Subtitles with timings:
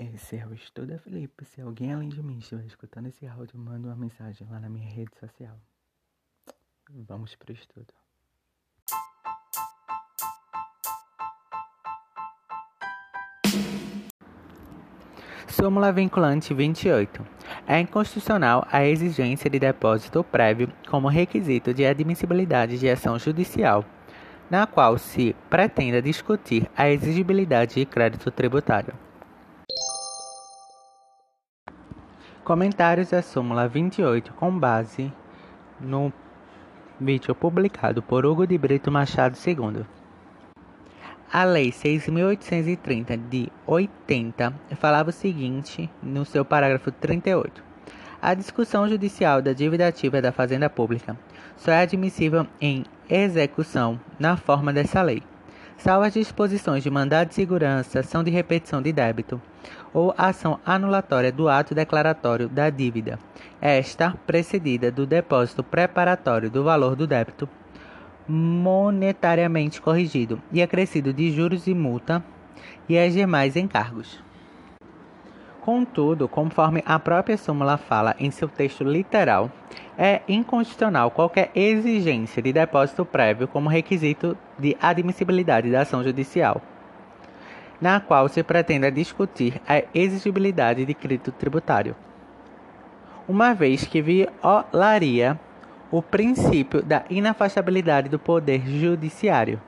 [0.00, 1.44] Esse é o Estuda Felipe.
[1.44, 4.88] Se alguém além de mim estiver escutando esse áudio, manda uma mensagem lá na minha
[4.88, 5.60] rede social.
[6.88, 7.92] Vamos pro estudo.
[15.46, 17.22] Súmula vinculante 28.
[17.66, 23.84] É inconstitucional a exigência de depósito prévio como requisito de admissibilidade de ação judicial,
[24.48, 28.94] na qual se pretenda discutir a exigibilidade de crédito tributário.
[32.44, 35.12] Comentários da súmula 28 com base
[35.78, 36.10] no
[36.98, 39.84] vídeo publicado por Hugo de Brito Machado II.
[41.30, 47.62] A Lei 6.830 de 80 falava o seguinte no seu parágrafo 38.
[48.22, 51.16] A discussão judicial da dívida ativa da Fazenda Pública
[51.58, 55.22] só é admissível em execução na forma dessa lei
[55.80, 59.40] salvo as disposições de mandado de segurança, ação de repetição de débito
[59.92, 63.18] ou ação anulatória do ato declaratório da dívida,
[63.60, 67.48] esta precedida do depósito preparatório do valor do débito
[68.28, 72.22] monetariamente corrigido e acrescido de juros e multa
[72.88, 74.22] e as demais encargos.
[75.60, 79.50] Contudo, conforme a própria súmula fala em seu texto literal,
[79.96, 86.62] é inconstitucional qualquer exigência de depósito prévio como requisito de admissibilidade da ação judicial,
[87.78, 91.94] na qual se pretenda discutir a exigibilidade de crédito tributário,
[93.28, 95.38] uma vez que violaria
[95.90, 99.60] o princípio da inafastabilidade do poder judiciário.